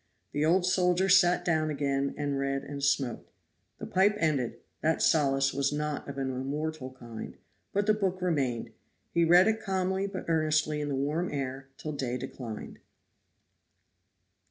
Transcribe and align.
The 0.31 0.43
old 0.43 0.65
soldier 0.65 1.09
sat 1.09 1.45
down 1.45 1.69
again 1.69 2.15
and 2.17 2.39
read 2.39 2.63
and 2.63 2.83
smoked. 2.83 3.29
The 3.77 3.85
pipe 3.85 4.15
ended 4.17 4.57
that 4.81 4.99
solace 4.99 5.53
was 5.53 5.71
not 5.71 6.07
of 6.09 6.17
an 6.17 6.31
immortal 6.31 6.93
kind 6.93 7.37
but 7.71 7.85
the 7.85 7.93
book 7.93 8.19
remained; 8.19 8.71
he 9.11 9.23
read 9.23 9.47
it 9.47 9.61
calmly 9.61 10.07
but 10.07 10.25
earnestly 10.27 10.81
in 10.81 10.89
the 10.89 10.95
warm 10.95 11.31
air 11.31 11.67
till 11.77 11.91
day 11.91 12.17
declined. 12.17 12.79